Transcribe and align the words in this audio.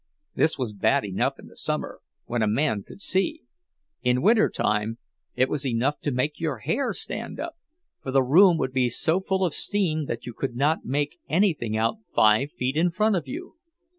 This 0.33 0.57
was 0.57 0.73
bad 0.73 1.05
enough 1.05 1.37
in 1.37 1.45
the 1.45 1.55
summer, 1.55 1.99
when 2.25 2.41
a 2.41 2.47
man 2.47 2.81
could 2.81 2.99
see; 2.99 3.43
in 4.01 4.23
wintertime 4.23 4.97
it 5.35 5.47
was 5.47 5.63
enough 5.63 5.99
to 5.99 6.09
make 6.11 6.39
your 6.39 6.57
hair 6.57 6.91
stand 6.91 7.39
up, 7.39 7.55
for 8.01 8.09
the 8.09 8.23
room 8.23 8.57
would 8.57 8.73
be 8.73 8.89
so 8.89 9.19
full 9.19 9.45
of 9.45 9.53
steam 9.53 10.05
that 10.07 10.25
you 10.25 10.33
could 10.33 10.55
not 10.55 10.83
make 10.85 11.19
anything 11.29 11.77
out 11.77 11.97
five 12.15 12.51
feet 12.53 12.75
in 12.75 12.89
front 12.89 13.15
of 13.15 13.27
you. 13.27 13.57